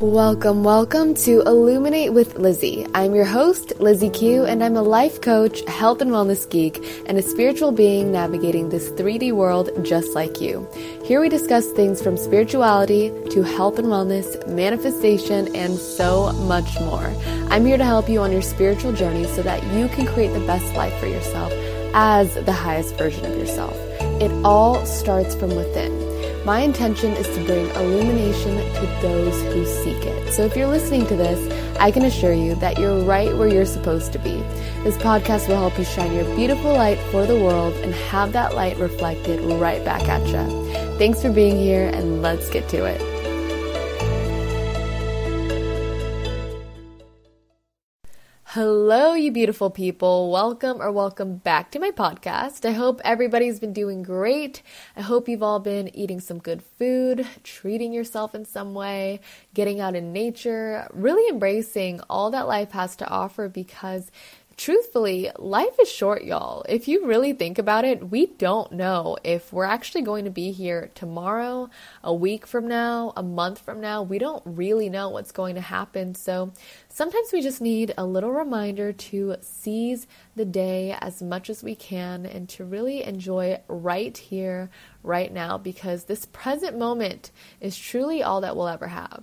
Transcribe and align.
Welcome, 0.00 0.62
welcome 0.62 1.14
to 1.26 1.40
Illuminate 1.40 2.12
with 2.12 2.36
Lizzie. 2.38 2.86
I'm 2.94 3.16
your 3.16 3.24
host, 3.24 3.72
Lizzie 3.80 4.10
Keu, 4.10 4.48
and 4.48 4.62
I'm 4.62 4.76
a 4.76 4.82
life 4.82 5.20
coach, 5.20 5.62
health 5.62 6.00
and 6.00 6.12
wellness 6.12 6.48
geek, 6.48 6.78
and 7.08 7.18
a 7.18 7.22
spiritual 7.22 7.72
being 7.72 8.12
navigating 8.12 8.68
this 8.68 8.90
3D 8.90 9.32
world 9.32 9.70
just 9.82 10.14
like 10.14 10.40
you. 10.40 10.68
Here 11.02 11.20
we 11.20 11.28
discuss 11.28 11.72
things 11.72 12.00
from 12.00 12.16
spirituality 12.16 13.10
to 13.30 13.42
health 13.42 13.80
and 13.80 13.88
wellness, 13.88 14.46
manifestation, 14.46 15.52
and 15.56 15.74
so 15.74 16.32
much 16.32 16.78
more. 16.78 17.12
I'm 17.50 17.66
here 17.66 17.76
to 17.76 17.84
help 17.84 18.08
you 18.08 18.20
on 18.20 18.30
your 18.30 18.42
spiritual 18.42 18.92
journey 18.92 19.24
so 19.24 19.42
that 19.42 19.64
you 19.74 19.88
can 19.88 20.06
create 20.06 20.32
the 20.32 20.46
best 20.46 20.72
life 20.76 20.96
for 21.00 21.06
yourself 21.06 21.52
as 21.92 22.32
the 22.44 22.52
highest 22.52 22.94
version 22.94 23.24
of 23.24 23.36
yourself. 23.36 23.74
It 24.22 24.30
all 24.44 24.86
starts 24.86 25.34
from 25.34 25.56
within. 25.56 26.07
My 26.48 26.60
intention 26.60 27.12
is 27.12 27.26
to 27.36 27.44
bring 27.44 27.68
illumination 27.72 28.56
to 28.56 28.98
those 29.02 29.42
who 29.52 29.66
seek 29.66 30.02
it. 30.02 30.32
So 30.32 30.46
if 30.46 30.56
you're 30.56 30.66
listening 30.66 31.06
to 31.08 31.14
this, 31.14 31.38
I 31.78 31.90
can 31.90 32.06
assure 32.06 32.32
you 32.32 32.54
that 32.54 32.78
you're 32.78 33.00
right 33.00 33.36
where 33.36 33.48
you're 33.48 33.66
supposed 33.66 34.14
to 34.14 34.18
be. 34.18 34.38
This 34.82 34.96
podcast 34.96 35.46
will 35.46 35.56
help 35.56 35.76
you 35.76 35.84
shine 35.84 36.14
your 36.14 36.24
beautiful 36.36 36.72
light 36.72 36.98
for 37.10 37.26
the 37.26 37.38
world 37.38 37.74
and 37.74 37.92
have 37.94 38.32
that 38.32 38.54
light 38.54 38.78
reflected 38.78 39.42
right 39.42 39.84
back 39.84 40.08
at 40.08 40.26
you. 40.26 40.96
Thanks 40.96 41.20
for 41.20 41.30
being 41.30 41.58
here, 41.58 41.90
and 41.92 42.22
let's 42.22 42.48
get 42.48 42.66
to 42.70 42.86
it. 42.86 43.17
Hello, 48.52 49.12
you 49.12 49.30
beautiful 49.30 49.68
people. 49.68 50.30
Welcome 50.30 50.80
or 50.80 50.90
welcome 50.90 51.36
back 51.36 51.70
to 51.72 51.78
my 51.78 51.90
podcast. 51.90 52.64
I 52.64 52.72
hope 52.72 52.98
everybody's 53.04 53.60
been 53.60 53.74
doing 53.74 54.02
great. 54.02 54.62
I 54.96 55.02
hope 55.02 55.28
you've 55.28 55.42
all 55.42 55.60
been 55.60 55.94
eating 55.94 56.18
some 56.18 56.38
good 56.38 56.62
food, 56.62 57.26
treating 57.44 57.92
yourself 57.92 58.34
in 58.34 58.46
some 58.46 58.72
way, 58.72 59.20
getting 59.52 59.80
out 59.80 59.94
in 59.94 60.14
nature, 60.14 60.88
really 60.94 61.28
embracing 61.28 62.00
all 62.08 62.30
that 62.30 62.48
life 62.48 62.70
has 62.70 62.96
to 62.96 63.08
offer 63.10 63.50
because 63.50 64.10
truthfully, 64.58 65.30
life 65.38 65.78
is 65.80 65.90
short, 65.90 66.24
y'all. 66.24 66.64
If 66.68 66.88
you 66.88 67.06
really 67.06 67.32
think 67.32 67.58
about 67.58 67.84
it, 67.84 68.10
we 68.10 68.26
don't 68.26 68.72
know 68.72 69.16
if 69.22 69.52
we're 69.52 69.64
actually 69.64 70.02
going 70.02 70.24
to 70.24 70.30
be 70.30 70.50
here 70.50 70.90
tomorrow, 70.94 71.70
a 72.02 72.12
week 72.12 72.46
from 72.46 72.66
now, 72.66 73.12
a 73.16 73.22
month 73.22 73.60
from 73.60 73.80
now. 73.80 74.02
We 74.02 74.18
don't 74.18 74.42
really 74.44 74.90
know 74.90 75.10
what's 75.10 75.32
going 75.32 75.54
to 75.54 75.60
happen. 75.60 76.16
So 76.16 76.52
sometimes 76.88 77.32
we 77.32 77.40
just 77.40 77.60
need 77.60 77.94
a 77.96 78.04
little 78.04 78.32
reminder 78.32 78.92
to 78.92 79.36
seize 79.40 80.06
the 80.34 80.44
day 80.44 80.94
as 81.00 81.22
much 81.22 81.48
as 81.48 81.62
we 81.62 81.76
can 81.76 82.26
and 82.26 82.48
to 82.50 82.64
really 82.64 83.04
enjoy 83.04 83.60
right 83.68 84.18
here, 84.18 84.70
right 85.04 85.32
now, 85.32 85.56
because 85.56 86.04
this 86.04 86.26
present 86.26 86.76
moment 86.76 87.30
is 87.60 87.78
truly 87.78 88.24
all 88.24 88.40
that 88.40 88.56
we'll 88.56 88.68
ever 88.68 88.88
have. 88.88 89.22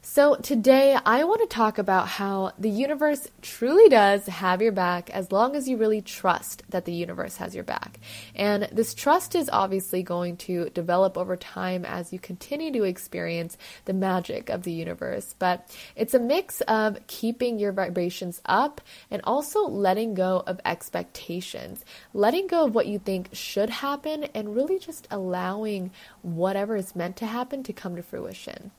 So, 0.00 0.36
today 0.36 0.96
I 1.04 1.24
want 1.24 1.40
to 1.40 1.48
talk 1.48 1.76
about 1.76 2.06
how 2.06 2.52
the 2.56 2.70
universe 2.70 3.26
truly 3.42 3.88
does 3.88 4.26
have 4.26 4.62
your 4.62 4.70
back 4.70 5.10
as 5.10 5.32
long 5.32 5.56
as 5.56 5.68
you 5.68 5.76
really 5.76 6.00
trust 6.00 6.62
that 6.68 6.84
the 6.84 6.92
universe 6.92 7.36
has 7.38 7.52
your 7.52 7.64
back. 7.64 7.98
And 8.36 8.68
this 8.70 8.94
trust 8.94 9.34
is 9.34 9.50
obviously 9.52 10.04
going 10.04 10.36
to 10.38 10.70
develop 10.70 11.18
over 11.18 11.36
time 11.36 11.84
as 11.84 12.12
you 12.12 12.20
continue 12.20 12.72
to 12.74 12.84
experience 12.84 13.58
the 13.86 13.92
magic 13.92 14.50
of 14.50 14.62
the 14.62 14.72
universe. 14.72 15.34
But 15.36 15.68
it's 15.96 16.14
a 16.14 16.20
mix 16.20 16.60
of 16.62 17.04
keeping 17.08 17.58
your 17.58 17.72
vibrations 17.72 18.40
up 18.44 18.80
and 19.10 19.20
also 19.24 19.66
letting 19.66 20.14
go 20.14 20.44
of 20.46 20.60
expectations, 20.64 21.84
letting 22.14 22.46
go 22.46 22.66
of 22.66 22.74
what 22.74 22.86
you 22.86 23.00
think 23.00 23.30
should 23.32 23.68
happen, 23.68 24.24
and 24.32 24.54
really 24.54 24.78
just 24.78 25.08
allowing 25.10 25.90
whatever 26.22 26.76
is 26.76 26.94
meant 26.94 27.16
to 27.16 27.26
happen 27.26 27.64
to 27.64 27.72
come 27.72 27.96
to 27.96 28.02
fruition. 28.02 28.70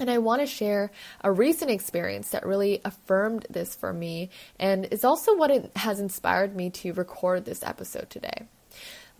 And 0.00 0.10
I 0.10 0.18
want 0.18 0.42
to 0.42 0.46
share 0.46 0.90
a 1.22 1.32
recent 1.32 1.70
experience 1.70 2.30
that 2.30 2.46
really 2.46 2.80
affirmed 2.84 3.46
this 3.50 3.74
for 3.74 3.92
me, 3.92 4.30
and 4.58 4.84
is 4.86 5.04
also 5.04 5.36
what 5.36 5.50
it 5.50 5.72
has 5.76 5.98
inspired 6.00 6.54
me 6.54 6.70
to 6.70 6.92
record 6.92 7.44
this 7.44 7.62
episode 7.62 8.08
today. 8.08 8.46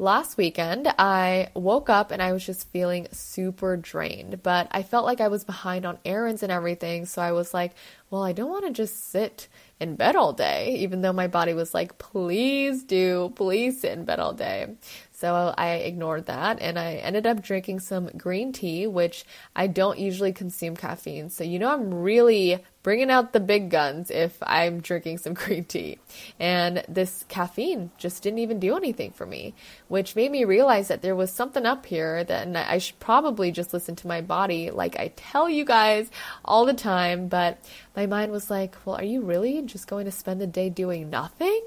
Last 0.00 0.36
weekend, 0.36 0.86
I 0.96 1.48
woke 1.54 1.90
up 1.90 2.12
and 2.12 2.22
I 2.22 2.32
was 2.32 2.46
just 2.46 2.70
feeling 2.70 3.08
super 3.10 3.76
drained, 3.76 4.44
but 4.44 4.68
I 4.70 4.84
felt 4.84 5.04
like 5.04 5.20
I 5.20 5.26
was 5.26 5.42
behind 5.42 5.84
on 5.84 5.98
errands 6.04 6.44
and 6.44 6.52
everything. 6.52 7.04
So 7.04 7.20
I 7.20 7.32
was 7.32 7.52
like, 7.52 7.72
well, 8.08 8.22
I 8.22 8.30
don't 8.30 8.48
want 8.48 8.64
to 8.66 8.70
just 8.70 9.10
sit 9.10 9.48
in 9.80 9.96
bed 9.96 10.14
all 10.14 10.32
day, 10.32 10.76
even 10.76 11.00
though 11.02 11.12
my 11.12 11.26
body 11.26 11.52
was 11.52 11.74
like, 11.74 11.98
please 11.98 12.84
do, 12.84 13.32
please 13.34 13.80
sit 13.80 13.90
in 13.90 14.04
bed 14.04 14.20
all 14.20 14.32
day. 14.32 14.76
So 15.18 15.52
I 15.58 15.70
ignored 15.70 16.26
that 16.26 16.58
and 16.60 16.78
I 16.78 16.92
ended 16.94 17.26
up 17.26 17.42
drinking 17.42 17.80
some 17.80 18.06
green 18.16 18.52
tea, 18.52 18.86
which 18.86 19.24
I 19.56 19.66
don't 19.66 19.98
usually 19.98 20.32
consume 20.32 20.76
caffeine. 20.76 21.28
So, 21.28 21.42
you 21.42 21.58
know, 21.58 21.72
I'm 21.72 21.92
really 21.92 22.64
bringing 22.88 23.10
out 23.10 23.34
the 23.34 23.38
big 23.38 23.68
guns 23.68 24.10
if 24.10 24.38
I'm 24.42 24.80
drinking 24.80 25.18
some 25.18 25.34
green 25.42 25.66
tea. 25.66 25.98
And 26.40 26.82
this 26.88 27.22
caffeine 27.28 27.90
just 27.98 28.22
didn't 28.22 28.38
even 28.38 28.58
do 28.58 28.78
anything 28.78 29.10
for 29.10 29.26
me, 29.26 29.52
which 29.88 30.16
made 30.16 30.32
me 30.32 30.46
realize 30.46 30.88
that 30.88 31.02
there 31.02 31.14
was 31.14 31.30
something 31.30 31.66
up 31.66 31.84
here 31.84 32.24
that 32.24 32.56
I 32.56 32.78
should 32.78 32.98
probably 32.98 33.52
just 33.52 33.74
listen 33.74 33.94
to 33.96 34.06
my 34.06 34.22
body, 34.22 34.70
like 34.70 34.98
I 34.98 35.12
tell 35.16 35.50
you 35.50 35.66
guys 35.66 36.10
all 36.46 36.64
the 36.64 36.72
time. 36.72 37.28
But 37.28 37.58
my 37.94 38.06
mind 38.06 38.32
was 38.32 38.48
like, 38.48 38.74
well, 38.86 38.96
are 38.96 39.04
you 39.04 39.20
really 39.20 39.60
just 39.62 39.86
going 39.86 40.06
to 40.06 40.10
spend 40.10 40.40
the 40.40 40.46
day 40.46 40.70
doing 40.70 41.10
nothing? 41.10 41.60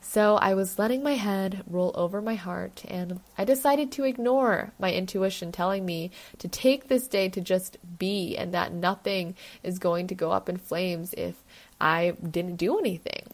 So 0.00 0.36
I 0.36 0.54
was 0.54 0.78
letting 0.78 1.02
my 1.02 1.14
head 1.14 1.62
roll 1.66 1.92
over 1.94 2.22
my 2.22 2.34
heart, 2.34 2.84
and 2.88 3.20
I 3.36 3.44
decided 3.44 3.92
to 3.92 4.04
ignore 4.04 4.72
my 4.78 4.92
intuition 4.92 5.50
telling 5.50 5.84
me 5.84 6.10
to 6.38 6.48
take 6.48 6.88
this 6.88 7.08
day 7.08 7.28
to 7.30 7.40
just 7.40 7.78
be, 7.98 8.36
and 8.36 8.54
that 8.54 8.72
nothing 8.72 9.34
is 9.62 9.78
going 9.78 10.06
to 10.08 10.14
go 10.14 10.30
up 10.30 10.48
in 10.48 10.58
flames 10.64 11.14
if 11.14 11.42
I 11.80 12.14
didn't 12.22 12.56
do 12.56 12.78
anything. 12.78 13.24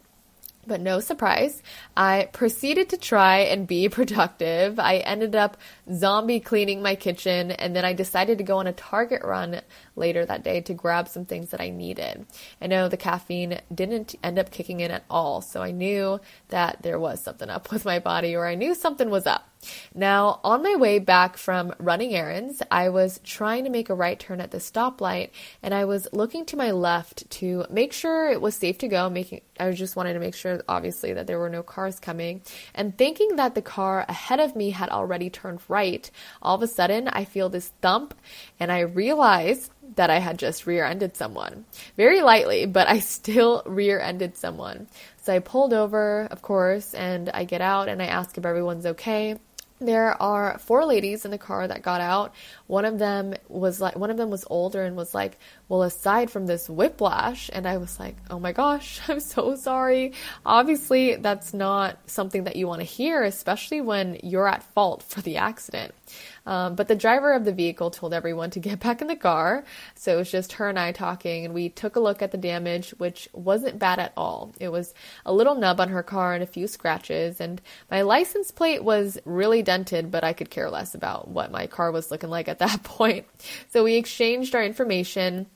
But 0.67 0.81
no 0.81 0.99
surprise, 0.99 1.63
I 1.97 2.29
proceeded 2.33 2.89
to 2.89 2.97
try 2.97 3.39
and 3.39 3.65
be 3.65 3.89
productive. 3.99 4.79
I 4.79 4.97
ended 4.97 5.35
up 5.35 5.57
zombie 5.91 6.39
cleaning 6.39 6.81
my 6.81 6.95
kitchen, 6.95 7.51
and 7.51 7.75
then 7.75 7.83
I 7.83 7.93
decided 7.93 8.37
to 8.37 8.43
go 8.43 8.57
on 8.57 8.67
a 8.67 8.73
Target 8.73 9.23
run 9.23 9.61
later 9.95 10.25
that 10.25 10.43
day 10.43 10.61
to 10.61 10.73
grab 10.73 11.07
some 11.07 11.25
things 11.25 11.49
that 11.49 11.61
I 11.61 11.69
needed. 11.69 12.25
I 12.61 12.67
know 12.67 12.87
the 12.87 12.97
caffeine 12.97 13.59
didn't 13.73 14.15
end 14.23 14.39
up 14.39 14.51
kicking 14.51 14.79
in 14.79 14.91
at 14.91 15.05
all, 15.09 15.41
so 15.41 15.61
I 15.61 15.71
knew 15.71 16.19
that 16.49 16.81
there 16.81 16.99
was 16.99 17.21
something 17.21 17.49
up 17.49 17.71
with 17.71 17.85
my 17.85 17.99
body, 17.99 18.35
or 18.35 18.45
I 18.45 18.55
knew 18.55 18.75
something 18.75 19.09
was 19.09 19.27
up. 19.27 19.47
Now, 19.93 20.39
on 20.43 20.63
my 20.63 20.75
way 20.75 20.99
back 20.99 21.37
from 21.37 21.73
running 21.77 22.15
errands, 22.15 22.61
I 22.71 22.89
was 22.89 23.19
trying 23.23 23.65
to 23.65 23.69
make 23.69 23.89
a 23.89 23.95
right 23.95 24.19
turn 24.19 24.41
at 24.41 24.51
the 24.51 24.57
stoplight 24.57 25.29
and 25.61 25.73
I 25.73 25.85
was 25.85 26.07
looking 26.11 26.45
to 26.45 26.57
my 26.57 26.71
left 26.71 27.29
to 27.31 27.65
make 27.69 27.93
sure 27.93 28.29
it 28.29 28.41
was 28.41 28.55
safe 28.55 28.77
to 28.79 28.87
go, 28.87 29.09
making 29.09 29.41
I 29.59 29.67
was 29.67 29.77
just 29.77 29.95
wanted 29.95 30.13
to 30.13 30.19
make 30.19 30.33
sure 30.33 30.63
obviously 30.67 31.13
that 31.13 31.27
there 31.27 31.37
were 31.37 31.49
no 31.49 31.61
cars 31.61 31.99
coming 31.99 32.41
and 32.73 32.97
thinking 32.97 33.35
that 33.35 33.53
the 33.53 33.61
car 33.61 34.05
ahead 34.09 34.39
of 34.39 34.55
me 34.55 34.71
had 34.71 34.89
already 34.89 35.29
turned 35.29 35.59
right. 35.67 36.09
All 36.41 36.55
of 36.55 36.63
a 36.63 36.67
sudden, 36.67 37.07
I 37.07 37.25
feel 37.25 37.49
this 37.49 37.71
thump 37.81 38.15
and 38.59 38.71
I 38.71 38.79
realize 38.79 39.69
that 39.95 40.09
I 40.09 40.19
had 40.19 40.39
just 40.39 40.65
rear 40.65 40.85
ended 40.85 41.15
someone. 41.15 41.65
Very 41.97 42.21
lightly, 42.21 42.65
but 42.65 42.87
I 42.87 42.99
still 42.99 43.63
rear 43.65 43.99
ended 43.99 44.37
someone. 44.37 44.87
So 45.23 45.33
I 45.33 45.39
pulled 45.39 45.73
over, 45.73 46.27
of 46.31 46.41
course, 46.41 46.93
and 46.93 47.29
I 47.29 47.43
get 47.43 47.61
out 47.61 47.89
and 47.89 48.01
I 48.01 48.05
ask 48.05 48.37
if 48.37 48.45
everyone's 48.45 48.85
okay 48.85 49.37
there 49.81 50.21
are 50.21 50.59
four 50.59 50.85
ladies 50.85 51.25
in 51.25 51.31
the 51.31 51.37
car 51.37 51.67
that 51.67 51.81
got 51.81 52.01
out. 52.01 52.33
One 52.67 52.85
of 52.85 52.99
them 52.99 53.33
was 53.49 53.81
like, 53.81 53.95
one 53.95 54.11
of 54.11 54.17
them 54.17 54.29
was 54.29 54.45
older 54.47 54.83
and 54.83 54.95
was 54.95 55.13
like, 55.13 55.39
well, 55.71 55.83
aside 55.83 56.29
from 56.29 56.47
this 56.47 56.69
whiplash, 56.69 57.49
and 57.53 57.65
I 57.65 57.77
was 57.77 57.97
like, 57.97 58.17
oh 58.29 58.39
my 58.39 58.51
gosh, 58.51 58.99
I'm 59.07 59.21
so 59.21 59.55
sorry. 59.55 60.11
Obviously, 60.45 61.15
that's 61.15 61.53
not 61.53 61.97
something 62.07 62.43
that 62.43 62.57
you 62.57 62.67
want 62.67 62.81
to 62.81 62.85
hear, 62.85 63.23
especially 63.23 63.79
when 63.79 64.19
you're 64.21 64.49
at 64.49 64.63
fault 64.63 65.01
for 65.07 65.21
the 65.21 65.37
accident. 65.37 65.95
Um, 66.45 66.75
but 66.75 66.89
the 66.89 66.95
driver 66.95 67.31
of 67.31 67.45
the 67.45 67.53
vehicle 67.53 67.89
told 67.89 68.13
everyone 68.13 68.49
to 68.49 68.59
get 68.59 68.79
back 68.81 69.01
in 69.01 69.07
the 69.07 69.15
car. 69.15 69.63
So 69.95 70.15
it 70.15 70.17
was 70.17 70.29
just 70.29 70.51
her 70.53 70.67
and 70.67 70.77
I 70.77 70.91
talking, 70.91 71.45
and 71.45 71.53
we 71.53 71.69
took 71.69 71.95
a 71.95 72.01
look 72.01 72.21
at 72.21 72.31
the 72.31 72.37
damage, 72.37 72.89
which 72.97 73.29
wasn't 73.31 73.79
bad 73.79 73.97
at 73.97 74.11
all. 74.17 74.53
It 74.59 74.73
was 74.73 74.93
a 75.25 75.31
little 75.31 75.55
nub 75.55 75.79
on 75.79 75.87
her 75.87 76.03
car 76.03 76.33
and 76.33 76.43
a 76.43 76.47
few 76.47 76.67
scratches, 76.67 77.39
and 77.39 77.61
my 77.89 78.01
license 78.01 78.51
plate 78.51 78.83
was 78.83 79.17
really 79.23 79.61
dented, 79.61 80.11
but 80.11 80.25
I 80.25 80.33
could 80.33 80.49
care 80.49 80.69
less 80.69 80.95
about 80.95 81.29
what 81.29 81.49
my 81.49 81.65
car 81.65 81.93
was 81.93 82.11
looking 82.11 82.29
like 82.29 82.49
at 82.49 82.59
that 82.59 82.83
point. 82.83 83.25
So 83.69 83.85
we 83.85 83.95
exchanged 83.95 84.53
our 84.53 84.65
information. 84.65 85.47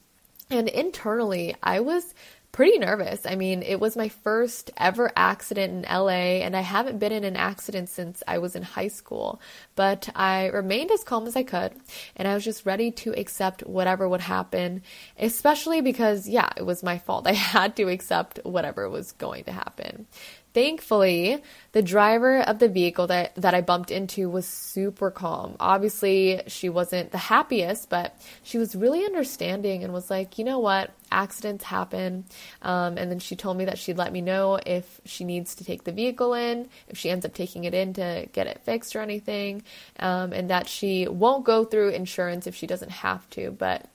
And 0.49 0.69
internally, 0.69 1.55
I 1.63 1.79
was 1.79 2.13
pretty 2.55 2.77
nervous. 2.77 3.25
I 3.25 3.35
mean, 3.35 3.63
it 3.63 3.81
was 3.81 3.97
my 3.97 4.07
first 4.07 4.71
ever 4.77 5.11
accident 5.17 5.73
in 5.73 5.93
LA, 5.93 6.39
and 6.39 6.55
I 6.55 6.61
haven't 6.61 6.99
been 6.99 7.11
in 7.11 7.25
an 7.25 7.35
accident 7.35 7.89
since 7.89 8.23
I 8.29 8.37
was 8.37 8.55
in 8.55 8.63
high 8.63 8.87
school. 8.87 9.41
But 9.75 10.07
I 10.15 10.45
remained 10.45 10.89
as 10.91 11.03
calm 11.03 11.27
as 11.27 11.35
I 11.35 11.43
could, 11.43 11.73
and 12.15 12.29
I 12.29 12.33
was 12.33 12.45
just 12.45 12.65
ready 12.65 12.91
to 12.91 13.11
accept 13.11 13.67
whatever 13.67 14.07
would 14.07 14.21
happen, 14.21 14.83
especially 15.19 15.81
because, 15.81 16.29
yeah, 16.29 16.47
it 16.55 16.65
was 16.65 16.81
my 16.81 16.97
fault. 16.97 17.27
I 17.27 17.33
had 17.33 17.75
to 17.75 17.89
accept 17.89 18.39
whatever 18.45 18.89
was 18.89 19.11
going 19.11 19.43
to 19.43 19.51
happen. 19.51 20.07
Thankfully, 20.55 21.43
the 21.73 21.81
driver 21.81 22.39
of 22.39 22.59
the 22.59 22.69
vehicle 22.69 23.07
that, 23.07 23.35
that 23.35 23.53
I 23.53 23.59
bumped 23.59 23.91
into 23.91 24.29
was 24.29 24.47
super 24.47 25.11
calm. 25.11 25.57
Obviously, 25.59 26.43
she 26.47 26.69
wasn't 26.69 27.11
the 27.11 27.17
happiest, 27.17 27.89
but 27.89 28.17
she 28.41 28.57
was 28.57 28.73
really 28.73 29.03
understanding 29.03 29.83
and 29.83 29.91
was 29.91 30.09
like, 30.09 30.37
you 30.37 30.45
know 30.45 30.59
what, 30.59 30.91
accidents 31.11 31.65
happen. 31.65 32.23
Um, 32.61 32.97
and 32.97 33.11
then 33.11 33.19
she 33.19 33.35
told 33.35 33.57
me 33.57 33.65
that 33.65 33.77
she'd 33.77 33.97
let 33.97 34.13
me 34.13 34.21
know 34.21 34.57
if 34.65 35.01
she 35.03 35.25
needs 35.25 35.55
to 35.55 35.65
take 35.65 35.83
the 35.83 35.91
vehicle 35.91 36.33
in, 36.33 36.69
if 36.87 36.97
she 36.97 37.09
ends 37.09 37.25
up 37.25 37.33
taking 37.33 37.65
it 37.65 37.73
in 37.73 37.91
to 37.95 38.29
get 38.31 38.47
it 38.47 38.61
fixed 38.63 38.95
or 38.95 39.01
anything, 39.01 39.61
um, 39.99 40.31
and 40.31 40.49
that 40.51 40.69
she 40.69 41.05
won't 41.05 41.43
go 41.43 41.65
through 41.65 41.89
insurance 41.89 42.47
if 42.47 42.55
she 42.55 42.65
doesn't 42.65 42.91
have 42.91 43.29
to. 43.31 43.51
But 43.51 43.89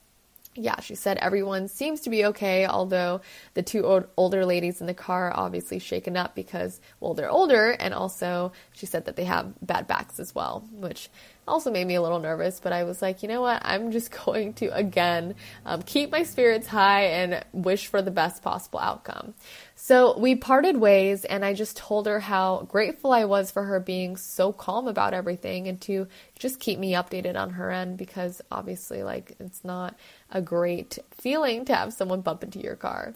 yeah, 0.54 0.80
she 0.80 0.96
said 0.96 1.16
everyone 1.18 1.68
seems 1.68 2.00
to 2.02 2.10
be 2.10 2.24
okay, 2.26 2.66
although 2.66 3.20
the 3.54 3.62
two 3.62 3.84
old, 3.84 4.08
older 4.16 4.44
ladies 4.44 4.80
in 4.80 4.86
the 4.86 4.94
car 4.94 5.30
are 5.30 5.36
obviously 5.36 5.78
shaken 5.78 6.16
up 6.16 6.34
because, 6.34 6.80
well, 6.98 7.14
they're 7.14 7.30
older, 7.30 7.70
and 7.70 7.94
also 7.94 8.52
she 8.72 8.86
said 8.86 9.04
that 9.04 9.14
they 9.16 9.24
have 9.24 9.52
bad 9.62 9.86
backs 9.86 10.18
as 10.18 10.34
well, 10.34 10.68
which 10.72 11.08
also 11.50 11.70
made 11.70 11.86
me 11.86 11.96
a 11.96 12.02
little 12.02 12.20
nervous. 12.20 12.60
But 12.60 12.72
I 12.72 12.84
was 12.84 13.02
like, 13.02 13.22
you 13.22 13.28
know 13.28 13.40
what? 13.40 13.60
I'm 13.64 13.90
just 13.90 14.10
going 14.24 14.54
to, 14.54 14.74
again, 14.74 15.34
um, 15.66 15.82
keep 15.82 16.10
my 16.10 16.22
spirits 16.22 16.66
high 16.66 17.04
and 17.04 17.44
wish 17.52 17.88
for 17.88 18.00
the 18.00 18.10
best 18.10 18.42
possible 18.42 18.78
outcome. 18.78 19.34
So 19.74 20.18
we 20.18 20.34
parted 20.34 20.76
ways, 20.76 21.24
and 21.24 21.44
I 21.44 21.54
just 21.54 21.76
told 21.76 22.06
her 22.06 22.20
how 22.20 22.66
grateful 22.68 23.12
I 23.12 23.24
was 23.24 23.50
for 23.50 23.64
her 23.64 23.80
being 23.80 24.16
so 24.16 24.52
calm 24.52 24.86
about 24.86 25.14
everything 25.14 25.68
and 25.68 25.80
to 25.82 26.06
just 26.38 26.60
keep 26.60 26.78
me 26.78 26.92
updated 26.92 27.36
on 27.36 27.50
her 27.50 27.70
end 27.70 27.96
because 27.96 28.40
obviously, 28.50 29.02
like, 29.02 29.34
it's 29.40 29.64
not 29.64 29.98
a 30.30 30.40
great 30.40 30.98
feeling 31.10 31.64
to 31.64 31.74
have 31.74 31.92
someone 31.92 32.20
bump 32.20 32.44
into 32.44 32.60
your 32.60 32.76
car. 32.76 33.14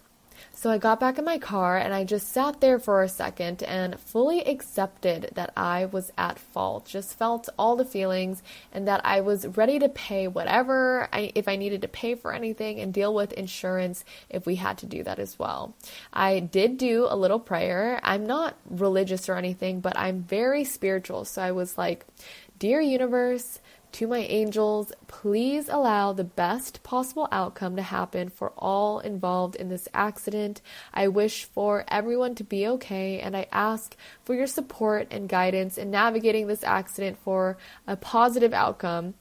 So 0.65 0.71
I 0.71 0.79
got 0.79 0.99
back 0.99 1.19
in 1.19 1.25
my 1.25 1.37
car 1.37 1.77
and 1.77 1.93
I 1.93 2.05
just 2.05 2.33
sat 2.33 2.59
there 2.59 2.79
for 2.79 3.03
a 3.03 3.07
second 3.07 3.61
and 3.61 3.99
fully 3.99 4.43
accepted 4.43 5.29
that 5.35 5.53
I 5.55 5.85
was 5.85 6.11
at 6.17 6.39
fault. 6.39 6.87
Just 6.87 7.19
felt 7.19 7.47
all 7.59 7.75
the 7.75 7.85
feelings 7.85 8.41
and 8.71 8.87
that 8.87 9.05
I 9.05 9.21
was 9.21 9.45
ready 9.45 9.77
to 9.77 9.89
pay 9.89 10.27
whatever 10.27 11.07
I, 11.13 11.31
if 11.35 11.47
I 11.47 11.55
needed 11.55 11.83
to 11.83 11.87
pay 11.87 12.15
for 12.15 12.33
anything 12.33 12.79
and 12.79 12.91
deal 12.91 13.13
with 13.13 13.31
insurance 13.33 14.03
if 14.27 14.47
we 14.47 14.55
had 14.55 14.79
to 14.79 14.87
do 14.87 15.03
that 15.03 15.19
as 15.19 15.37
well. 15.37 15.75
I 16.11 16.39
did 16.39 16.79
do 16.79 17.05
a 17.07 17.15
little 17.15 17.39
prayer. 17.39 17.99
I'm 18.01 18.25
not 18.25 18.57
religious 18.67 19.29
or 19.29 19.35
anything, 19.35 19.81
but 19.81 19.95
I'm 19.95 20.23
very 20.23 20.63
spiritual. 20.63 21.25
So 21.25 21.43
I 21.43 21.51
was 21.51 21.77
like, 21.77 22.07
Dear 22.57 22.79
universe, 22.79 23.59
to 23.95 24.07
my 24.07 24.19
angels, 24.19 24.91
please 25.07 25.69
allow 25.69 26.11
the 26.11 26.25
best 26.25 26.83
possible 26.83 27.29
outcome 27.31 27.77
to 27.77 27.81
happen 27.81 28.27
for 28.27 28.51
all 28.57 28.99
involved 28.99 29.55
in 29.55 29.69
this 29.69 29.87
accident. 29.93 30.61
I 30.93 31.07
wish 31.07 31.45
for 31.45 31.85
everyone 31.87 32.35
to 32.35 32.43
be 32.43 32.67
okay, 32.67 33.21
and 33.21 33.37
I 33.37 33.47
ask 33.53 33.95
for 34.25 34.35
your 34.35 34.47
support 34.47 35.07
and 35.11 35.29
guidance 35.29 35.77
in 35.77 35.91
navigating 35.91 36.47
this 36.47 36.61
accident 36.61 37.19
for 37.19 37.57
a 37.87 37.95
positive 37.95 38.53
outcome. 38.53 39.13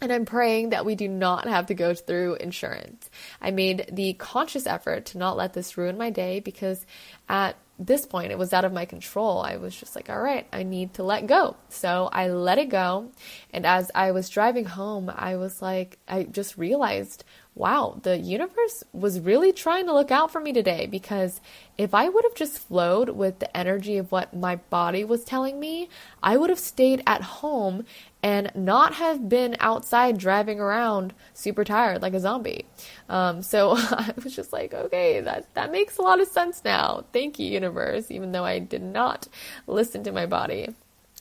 And 0.00 0.10
I'm 0.10 0.24
praying 0.24 0.70
that 0.70 0.84
we 0.84 0.96
do 0.96 1.06
not 1.06 1.46
have 1.46 1.66
to 1.66 1.74
go 1.74 1.94
through 1.94 2.34
insurance. 2.34 3.08
I 3.40 3.52
made 3.52 3.90
the 3.92 4.14
conscious 4.14 4.66
effort 4.66 5.06
to 5.06 5.18
not 5.18 5.36
let 5.36 5.52
this 5.52 5.78
ruin 5.78 5.96
my 5.96 6.10
day 6.10 6.40
because 6.40 6.84
at 7.28 7.56
this 7.78 8.06
point, 8.06 8.32
it 8.32 8.38
was 8.38 8.52
out 8.52 8.64
of 8.64 8.72
my 8.72 8.84
control. 8.84 9.40
I 9.42 9.56
was 9.56 9.76
just 9.76 9.94
like, 9.94 10.08
all 10.08 10.20
right, 10.20 10.46
I 10.52 10.62
need 10.62 10.94
to 10.94 11.02
let 11.02 11.26
go. 11.26 11.56
So 11.68 12.08
I 12.12 12.28
let 12.28 12.58
it 12.58 12.70
go. 12.70 13.10
And 13.52 13.66
as 13.66 13.90
I 13.94 14.12
was 14.12 14.28
driving 14.30 14.64
home, 14.64 15.12
I 15.14 15.36
was 15.36 15.60
like, 15.60 15.98
I 16.08 16.24
just 16.24 16.56
realized, 16.56 17.24
wow, 17.56 17.98
the 18.02 18.18
universe 18.18 18.84
was 18.92 19.18
really 19.18 19.50
trying 19.50 19.86
to 19.86 19.94
look 19.94 20.10
out 20.10 20.30
for 20.30 20.40
me 20.40 20.52
today 20.52 20.86
because 20.86 21.40
if 21.78 21.94
I 21.94 22.06
would 22.06 22.22
have 22.24 22.34
just 22.34 22.58
flowed 22.58 23.08
with 23.08 23.38
the 23.38 23.56
energy 23.56 23.96
of 23.96 24.12
what 24.12 24.36
my 24.36 24.56
body 24.56 25.04
was 25.04 25.24
telling 25.24 25.58
me, 25.58 25.88
I 26.22 26.36
would 26.36 26.50
have 26.50 26.58
stayed 26.58 27.02
at 27.06 27.22
home 27.22 27.86
and 28.22 28.52
not 28.54 28.94
have 28.94 29.30
been 29.30 29.56
outside 29.58 30.18
driving 30.18 30.60
around 30.60 31.14
super 31.32 31.64
tired 31.64 32.02
like 32.02 32.12
a 32.12 32.20
zombie. 32.20 32.66
Um, 33.08 33.40
so 33.40 33.70
I 33.76 34.12
was 34.22 34.36
just 34.36 34.52
like, 34.52 34.74
okay, 34.74 35.22
that, 35.22 35.52
that 35.54 35.72
makes 35.72 35.96
a 35.96 36.02
lot 36.02 36.20
of 36.20 36.28
sense 36.28 36.62
now. 36.62 37.04
Thank 37.14 37.38
you, 37.38 37.50
universe, 37.50 38.10
even 38.10 38.32
though 38.32 38.44
I 38.44 38.58
did 38.58 38.82
not 38.82 39.28
listen 39.66 40.04
to 40.04 40.12
my 40.12 40.26
body. 40.26 40.74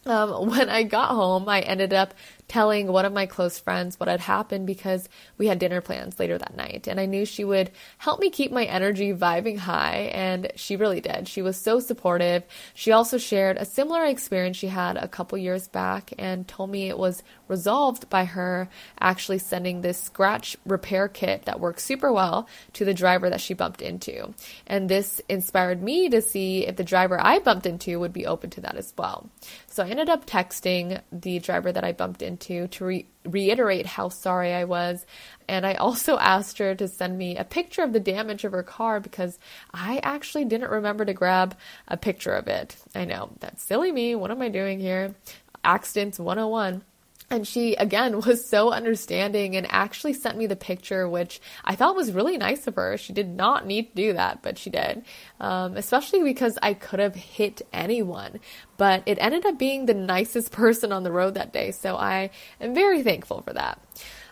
Um, 0.05 0.49
when 0.49 0.69
I 0.69 0.83
got 0.83 1.09
home, 1.09 1.47
I 1.49 1.61
ended 1.61 1.93
up 1.93 2.13
telling 2.47 2.87
one 2.87 3.05
of 3.05 3.13
my 3.13 3.25
close 3.25 3.57
friends 3.57 3.99
what 3.99 4.07
had 4.07 4.19
happened 4.19 4.67
because 4.67 5.09
we 5.37 5.47
had 5.47 5.59
dinner 5.59 5.81
plans 5.81 6.19
later 6.19 6.37
that 6.37 6.55
night. 6.55 6.87
And 6.87 6.99
I 6.99 7.05
knew 7.05 7.25
she 7.25 7.43
would 7.43 7.71
help 7.97 8.19
me 8.19 8.29
keep 8.29 8.51
my 8.51 8.65
energy 8.65 9.13
vibing 9.13 9.57
high, 9.57 10.11
and 10.13 10.51
she 10.55 10.75
really 10.75 11.01
did. 11.01 11.27
She 11.27 11.41
was 11.41 11.57
so 11.57 11.79
supportive. 11.79 12.43
She 12.73 12.91
also 12.91 13.17
shared 13.17 13.57
a 13.57 13.65
similar 13.65 14.05
experience 14.05 14.57
she 14.57 14.67
had 14.67 14.97
a 14.97 15.07
couple 15.07 15.37
years 15.37 15.67
back 15.67 16.13
and 16.17 16.47
told 16.47 16.69
me 16.69 16.87
it 16.87 16.97
was 16.97 17.23
resolved 17.47 18.09
by 18.09 18.25
her 18.25 18.69
actually 18.99 19.39
sending 19.39 19.81
this 19.81 19.99
scratch 19.99 20.57
repair 20.65 21.07
kit 21.07 21.45
that 21.45 21.59
works 21.59 21.83
super 21.83 22.11
well 22.11 22.47
to 22.73 22.85
the 22.85 22.93
driver 22.93 23.29
that 23.29 23.41
she 23.41 23.53
bumped 23.53 23.81
into. 23.81 24.33
And 24.67 24.89
this 24.89 25.21
inspired 25.29 25.81
me 25.81 26.09
to 26.09 26.21
see 26.21 26.65
if 26.65 26.75
the 26.75 26.83
driver 26.83 27.19
I 27.19 27.39
bumped 27.39 27.65
into 27.65 27.99
would 27.99 28.13
be 28.13 28.25
open 28.25 28.49
to 28.51 28.61
that 28.61 28.75
as 28.75 28.93
well. 28.97 29.29
So 29.67 29.83
I 29.83 29.89
ended 29.89 30.09
up 30.09 30.25
texting 30.25 31.01
the 31.11 31.39
driver 31.39 31.71
that 31.71 31.83
I 31.83 31.91
bumped 31.91 32.21
into 32.21 32.34
to 32.39 32.85
re- 32.85 33.07
reiterate 33.25 33.85
how 33.85 34.09
sorry 34.09 34.53
I 34.53 34.65
was. 34.65 35.05
And 35.47 35.65
I 35.65 35.75
also 35.75 36.17
asked 36.19 36.57
her 36.59 36.75
to 36.75 36.87
send 36.87 37.17
me 37.17 37.37
a 37.37 37.43
picture 37.43 37.83
of 37.83 37.93
the 37.93 37.99
damage 37.99 38.43
of 38.43 38.51
her 38.51 38.63
car 38.63 38.99
because 38.99 39.39
I 39.73 39.99
actually 40.03 40.45
didn't 40.45 40.71
remember 40.71 41.05
to 41.05 41.13
grab 41.13 41.55
a 41.87 41.97
picture 41.97 42.33
of 42.33 42.47
it. 42.47 42.75
I 42.93 43.05
know, 43.05 43.31
that's 43.39 43.63
silly 43.63 43.91
me. 43.91 44.15
What 44.15 44.31
am 44.31 44.41
I 44.41 44.49
doing 44.49 44.79
here? 44.79 45.15
Accidents 45.63 46.19
101. 46.19 46.83
And 47.29 47.47
she, 47.47 47.75
again, 47.75 48.19
was 48.25 48.47
so 48.47 48.71
understanding 48.71 49.55
and 49.55 49.67
actually 49.69 50.13
sent 50.13 50.37
me 50.37 50.47
the 50.47 50.55
picture, 50.55 51.07
which 51.07 51.41
I 51.63 51.75
thought 51.75 51.95
was 51.95 52.11
really 52.11 52.37
nice 52.37 52.67
of 52.67 52.75
her. 52.75 52.97
She 52.97 53.13
did 53.13 53.29
not 53.29 53.65
need 53.65 53.89
to 53.89 53.95
do 53.95 54.13
that, 54.13 54.41
but 54.41 54.57
she 54.57 54.69
did. 54.69 55.03
Um, 55.39 55.77
especially 55.77 56.23
because 56.23 56.57
I 56.61 56.73
could 56.73 56.99
have 56.99 57.15
hit 57.15 57.61
anyone. 57.73 58.39
But 58.77 59.03
it 59.05 59.17
ended 59.19 59.45
up 59.45 59.57
being 59.57 59.85
the 59.85 59.93
nicest 59.93 60.51
person 60.53 60.91
on 60.91 61.03
the 61.03 61.11
road 61.11 61.35
that 61.35 61.53
day. 61.53 61.71
So 61.71 61.95
I 61.95 62.29
am 62.59 62.73
very 62.73 63.03
thankful 63.03 63.41
for 63.41 63.53
that. 63.53 63.79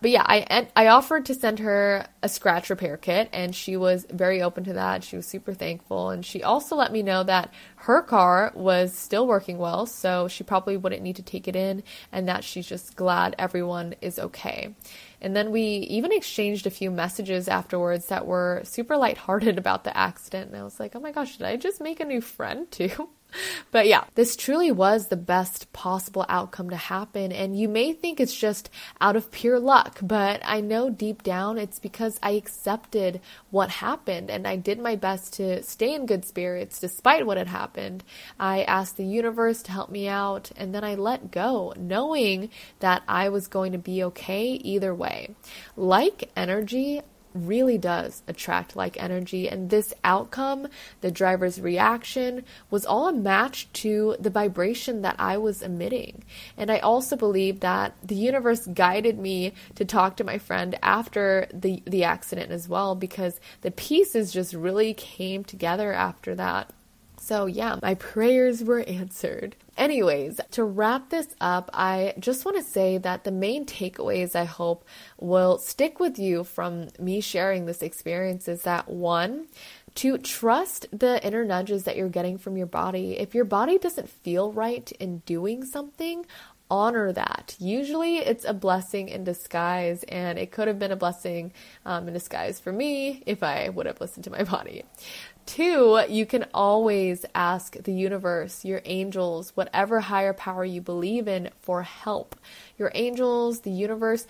But 0.01 0.11
yeah, 0.11 0.23
I 0.25 0.67
I 0.75 0.87
offered 0.87 1.25
to 1.27 1.35
send 1.35 1.59
her 1.59 2.05
a 2.21 2.29
scratch 2.29 2.69
repair 2.69 2.97
kit, 2.97 3.29
and 3.31 3.55
she 3.55 3.77
was 3.77 4.05
very 4.11 4.41
open 4.41 4.63
to 4.65 4.73
that. 4.73 5.03
She 5.03 5.15
was 5.15 5.25
super 5.25 5.53
thankful, 5.53 6.09
and 6.09 6.25
she 6.25 6.43
also 6.43 6.75
let 6.75 6.91
me 6.91 7.03
know 7.03 7.23
that 7.23 7.53
her 7.77 8.01
car 8.01 8.51
was 8.55 8.93
still 8.93 9.27
working 9.27 9.57
well, 9.57 9.85
so 9.85 10.27
she 10.27 10.43
probably 10.43 10.77
wouldn't 10.77 11.01
need 11.03 11.15
to 11.17 11.21
take 11.21 11.47
it 11.47 11.55
in, 11.55 11.83
and 12.11 12.27
that 12.27 12.43
she's 12.43 12.67
just 12.67 12.95
glad 12.95 13.35
everyone 13.39 13.95
is 14.01 14.19
okay. 14.19 14.75
And 15.21 15.35
then 15.35 15.51
we 15.51 15.61
even 15.61 16.11
exchanged 16.11 16.67
a 16.67 16.69
few 16.69 16.91
messages 16.91 17.47
afterwards 17.47 18.07
that 18.07 18.27
were 18.27 18.61
super 18.65 18.97
lighthearted 18.97 19.57
about 19.63 19.85
the 19.85 19.97
accident. 19.97 20.51
And 20.51 20.59
I 20.59 20.63
was 20.63 20.79
like, 20.79 20.95
oh 20.95 20.99
my 20.99 21.11
gosh, 21.11 21.37
did 21.37 21.47
I 21.47 21.55
just 21.55 21.79
make 21.81 22.01
a 22.01 22.05
new 22.05 22.21
friend 22.21 22.69
too? 22.69 23.09
but 23.71 23.87
yeah, 23.87 24.03
this 24.15 24.35
truly 24.35 24.71
was 24.71 25.07
the 25.07 25.17
best 25.17 25.71
possible 25.73 26.25
outcome 26.29 26.69
to 26.69 26.75
happen. 26.75 27.31
And 27.31 27.57
you 27.57 27.67
may 27.67 27.93
think 27.93 28.19
it's 28.19 28.35
just 28.35 28.69
out 29.01 29.15
of 29.15 29.31
pure 29.31 29.59
luck, 29.59 29.99
but 30.01 30.41
I 30.43 30.61
know 30.61 30.89
deep 30.89 31.23
down 31.23 31.57
it's 31.57 31.79
because 31.79 32.19
I 32.21 32.31
accepted 32.31 33.21
what 33.49 33.69
happened 33.69 34.29
and 34.29 34.47
I 34.47 34.55
did 34.55 34.79
my 34.79 34.95
best 34.95 35.33
to 35.33 35.63
stay 35.63 35.93
in 35.93 36.05
good 36.05 36.25
spirits 36.25 36.79
despite 36.79 37.25
what 37.25 37.37
had 37.37 37.47
happened. 37.47 38.03
I 38.39 38.63
asked 38.63 38.97
the 38.97 39.05
universe 39.05 39.63
to 39.63 39.71
help 39.71 39.89
me 39.89 40.07
out 40.07 40.51
and 40.55 40.73
then 40.73 40.83
I 40.83 40.95
let 40.95 41.31
go, 41.31 41.73
knowing 41.77 42.49
that 42.79 43.03
I 43.07 43.29
was 43.29 43.47
going 43.47 43.71
to 43.71 43.77
be 43.77 44.03
okay 44.03 44.51
either 44.53 44.93
way. 44.93 45.35
Like 45.75 46.31
energy, 46.35 47.01
really 47.33 47.77
does 47.77 48.23
attract 48.27 48.75
like 48.75 49.01
energy. 49.01 49.49
And 49.49 49.69
this 49.69 49.93
outcome, 50.03 50.67
the 51.01 51.11
driver's 51.11 51.59
reaction, 51.59 52.43
was 52.69 52.85
all 52.85 53.07
a 53.07 53.13
match 53.13 53.71
to 53.73 54.15
the 54.19 54.29
vibration 54.29 55.01
that 55.01 55.15
I 55.19 55.37
was 55.37 55.61
emitting. 55.61 56.23
And 56.57 56.71
I 56.71 56.79
also 56.79 57.15
believe 57.15 57.61
that 57.61 57.95
the 58.03 58.15
universe 58.15 58.65
guided 58.67 59.17
me 59.19 59.53
to 59.75 59.85
talk 59.85 60.17
to 60.17 60.23
my 60.23 60.37
friend 60.37 60.77
after 60.81 61.47
the, 61.53 61.81
the 61.85 62.03
accident 62.03 62.51
as 62.51 62.67
well, 62.67 62.95
because 62.95 63.39
the 63.61 63.71
pieces 63.71 64.31
just 64.31 64.53
really 64.53 64.93
came 64.93 65.43
together 65.43 65.93
after 65.93 66.35
that. 66.35 66.71
So, 67.25 67.45
yeah, 67.45 67.77
my 67.81 67.95
prayers 67.95 68.61
were 68.65 68.81
answered. 68.81 69.55
Anyways, 69.77 70.41
to 70.51 70.65
wrap 70.65 71.09
this 71.09 71.27
up, 71.39 71.69
I 71.73 72.15
just 72.19 72.43
want 72.43 72.57
to 72.57 72.63
say 72.63 72.97
that 72.97 73.23
the 73.23 73.31
main 73.31 73.65
takeaways 73.65 74.35
I 74.35 74.43
hope 74.43 74.83
will 75.21 75.57
stick 75.57 76.01
with 76.01 76.19
you 76.19 76.43
from 76.43 76.89
me 76.99 77.21
sharing 77.21 77.65
this 77.65 77.81
experience 77.81 78.49
is 78.49 78.63
that 78.63 78.89
one, 78.89 79.47
to 79.95 80.17
trust 80.17 80.87
the 80.91 81.25
inner 81.25 81.45
nudges 81.45 81.83
that 81.83 81.95
you're 81.95 82.09
getting 82.09 82.37
from 82.37 82.57
your 82.57 82.67
body. 82.67 83.17
If 83.17 83.33
your 83.33 83.45
body 83.45 83.77
doesn't 83.77 84.09
feel 84.09 84.51
right 84.51 84.91
in 84.99 85.19
doing 85.19 85.63
something, 85.63 86.25
honor 86.73 87.11
that. 87.11 87.55
Usually 87.59 88.17
it's 88.17 88.45
a 88.45 88.53
blessing 88.53 89.07
in 89.07 89.23
disguise, 89.23 90.03
and 90.03 90.39
it 90.39 90.51
could 90.51 90.67
have 90.67 90.79
been 90.79 90.91
a 90.91 90.95
blessing 90.95 91.53
um, 91.85 92.07
in 92.07 92.13
disguise 92.13 92.59
for 92.59 92.71
me 92.71 93.21
if 93.27 93.43
I 93.43 93.69
would 93.69 93.85
have 93.85 94.01
listened 94.01 94.23
to 94.23 94.31
my 94.31 94.43
body. 94.55 94.83
Two, 95.45 96.01
you 96.07 96.25
can 96.25 96.45
always 96.53 97.25
ask 97.35 97.75
the 97.83 97.93
universe, 97.93 98.63
your 98.63 98.81
angels, 98.85 99.51
whatever 99.55 99.99
higher 99.99 100.33
power 100.33 100.63
you 100.63 100.81
believe 100.81 101.27
in 101.27 101.49
for 101.59 101.83
help. 101.83 102.35
Your 102.77 102.91
angels, 102.95 103.61
the 103.61 103.71
universe, 103.71 104.25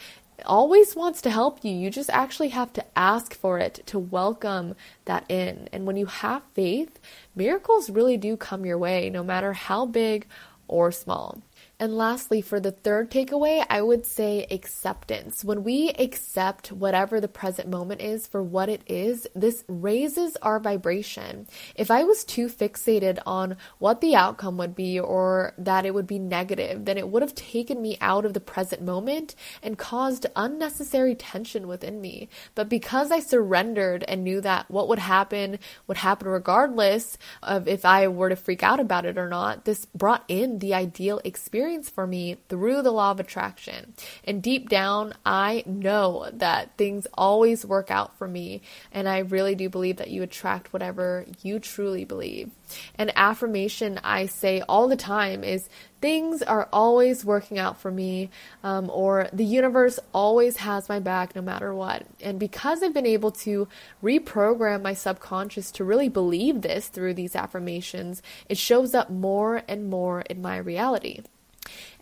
always 0.45 0.95
wants 0.95 1.21
to 1.21 1.29
help 1.29 1.63
you. 1.63 1.71
You 1.71 1.91
just 1.91 2.09
actually 2.09 2.49
have 2.49 2.73
to 2.73 2.85
ask 2.97 3.35
for 3.35 3.59
it 3.59 3.81
to 3.85 3.99
welcome 3.99 4.75
that 5.05 5.29
in. 5.29 5.69
And 5.71 5.85
when 5.85 5.97
you 5.97 6.07
have 6.07 6.41
faith, 6.55 6.99
miracles 7.35 7.91
really 7.91 8.17
do 8.17 8.35
come 8.35 8.65
your 8.65 8.79
way, 8.79 9.09
no 9.09 9.23
matter 9.23 9.53
how 9.53 9.85
big 9.85 10.25
or 10.67 10.91
small. 10.91 11.41
And 11.83 11.97
lastly, 11.97 12.39
for 12.39 12.61
the 12.61 12.71
third 12.71 13.11
takeaway, 13.11 13.65
I 13.69 13.81
would 13.81 14.05
say 14.05 14.47
acceptance. 14.49 15.43
When 15.43 15.65
we 15.65 15.89
accept 15.89 16.71
whatever 16.71 17.19
the 17.19 17.27
present 17.27 17.67
moment 17.67 17.99
is 17.99 18.25
for 18.25 18.41
what 18.41 18.69
it 18.69 18.83
is, 18.87 19.27
this 19.35 19.65
raises 19.67 20.37
our 20.37 20.61
vibration. 20.61 21.45
If 21.75 21.91
I 21.91 22.05
was 22.05 22.23
too 22.23 22.47
fixated 22.47 23.19
on 23.25 23.57
what 23.79 23.99
the 23.99 24.15
outcome 24.15 24.55
would 24.59 24.75
be 24.75 24.97
or 24.97 25.55
that 25.57 25.85
it 25.85 25.93
would 25.93 26.07
be 26.07 26.19
negative, 26.19 26.85
then 26.85 26.97
it 26.97 27.09
would 27.09 27.21
have 27.21 27.35
taken 27.35 27.81
me 27.81 27.97
out 27.99 28.23
of 28.23 28.33
the 28.33 28.39
present 28.39 28.81
moment 28.81 29.35
and 29.61 29.77
caused 29.77 30.25
unnecessary 30.37 31.15
tension 31.15 31.67
within 31.67 31.99
me. 31.99 32.29
But 32.55 32.69
because 32.69 33.11
I 33.11 33.19
surrendered 33.19 34.05
and 34.07 34.23
knew 34.23 34.39
that 34.39 34.71
what 34.71 34.87
would 34.87 34.99
happen 34.99 35.59
would 35.87 35.97
happen 35.97 36.29
regardless 36.29 37.17
of 37.41 37.67
if 37.67 37.83
I 37.83 38.07
were 38.07 38.29
to 38.29 38.37
freak 38.37 38.63
out 38.63 38.79
about 38.79 39.05
it 39.05 39.17
or 39.17 39.27
not, 39.27 39.65
this 39.65 39.85
brought 39.87 40.23
in 40.29 40.59
the 40.59 40.73
ideal 40.73 41.19
experience 41.25 41.72
experience 41.73 41.89
for 41.89 42.05
me 42.05 42.37
through 42.49 42.81
the 42.81 42.91
law 42.91 43.11
of 43.11 43.19
attraction. 43.19 43.93
And 44.23 44.43
deep 44.43 44.69
down, 44.69 45.13
I 45.25 45.63
know 45.65 46.29
that 46.33 46.77
things 46.77 47.07
always 47.13 47.65
work 47.65 47.89
out 47.89 48.17
for 48.17 48.27
me. 48.27 48.61
And 48.91 49.09
I 49.09 49.19
really 49.19 49.55
do 49.55 49.69
believe 49.69 49.97
that 49.97 50.11
you 50.11 50.23
attract 50.23 50.71
whatever 50.71 51.25
you 51.41 51.59
truly 51.59 52.05
believe. 52.05 52.51
An 52.95 53.11
affirmation 53.15 53.99
I 54.03 54.27
say 54.27 54.61
all 54.67 54.87
the 54.87 54.95
time 54.95 55.43
is 55.43 55.69
things 56.01 56.41
are 56.41 56.67
always 56.73 57.23
working 57.23 57.57
out 57.57 57.79
for 57.79 57.89
me, 57.89 58.29
um, 58.63 58.89
or 58.89 59.29
the 59.31 59.45
universe 59.45 59.99
always 60.13 60.57
has 60.57 60.89
my 60.89 60.99
back 60.99 61.35
no 61.35 61.41
matter 61.41 61.73
what. 61.73 62.05
And 62.21 62.39
because 62.39 62.83
I've 62.83 62.93
been 62.93 63.05
able 63.05 63.31
to 63.31 63.67
reprogram 64.03 64.81
my 64.81 64.93
subconscious 64.93 65.71
to 65.71 65.83
really 65.83 66.09
believe 66.09 66.61
this 66.61 66.87
through 66.87 67.13
these 67.13 67.35
affirmations, 67.35 68.21
it 68.49 68.57
shows 68.57 68.93
up 68.93 69.09
more 69.09 69.63
and 69.67 69.89
more 69.89 70.21
in 70.21 70.41
my 70.41 70.57
reality. 70.57 71.21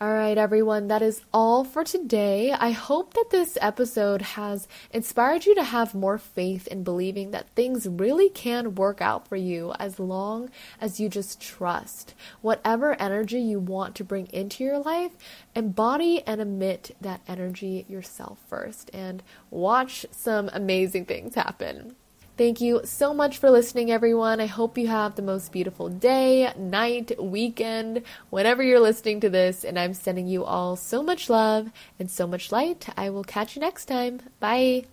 All 0.01 0.11
right, 0.11 0.37
everyone, 0.37 0.87
that 0.87 1.03
is 1.03 1.21
all 1.31 1.63
for 1.63 1.83
today. 1.83 2.51
I 2.51 2.71
hope 2.71 3.13
that 3.13 3.29
this 3.29 3.55
episode 3.61 4.23
has 4.23 4.67
inspired 4.89 5.45
you 5.45 5.53
to 5.53 5.63
have 5.63 5.93
more 5.93 6.17
faith 6.17 6.65
in 6.67 6.83
believing 6.83 7.29
that 7.31 7.51
things 7.51 7.87
really 7.87 8.27
can 8.27 8.73
work 8.73 8.99
out 8.99 9.27
for 9.27 9.35
you 9.35 9.73
as 9.77 9.99
long 9.99 10.49
as 10.79 10.99
you 10.99 11.07
just 11.07 11.39
trust. 11.39 12.15
Whatever 12.41 12.99
energy 12.99 13.39
you 13.39 13.59
want 13.59 13.93
to 13.95 14.03
bring 14.03 14.25
into 14.33 14.63
your 14.63 14.79
life, 14.79 15.11
embody 15.55 16.25
and 16.25 16.41
emit 16.41 16.95
that 16.99 17.21
energy 17.27 17.85
yourself 17.87 18.39
first 18.47 18.89
and 18.93 19.21
watch 19.51 20.07
some 20.09 20.49
amazing 20.51 21.05
things 21.05 21.35
happen. 21.35 21.95
Thank 22.41 22.59
you 22.59 22.81
so 22.83 23.13
much 23.13 23.37
for 23.37 23.51
listening, 23.51 23.91
everyone. 23.91 24.41
I 24.41 24.47
hope 24.47 24.75
you 24.75 24.87
have 24.87 25.13
the 25.13 25.21
most 25.21 25.51
beautiful 25.51 25.89
day, 25.89 26.51
night, 26.57 27.11
weekend, 27.21 28.01
whenever 28.31 28.63
you're 28.63 28.79
listening 28.79 29.19
to 29.19 29.29
this. 29.29 29.63
And 29.63 29.77
I'm 29.77 29.93
sending 29.93 30.25
you 30.25 30.43
all 30.43 30.75
so 30.75 31.03
much 31.03 31.29
love 31.29 31.69
and 31.99 32.09
so 32.09 32.25
much 32.25 32.51
light. 32.51 32.89
I 32.97 33.11
will 33.11 33.23
catch 33.23 33.55
you 33.55 33.59
next 33.59 33.85
time. 33.85 34.21
Bye. 34.39 34.85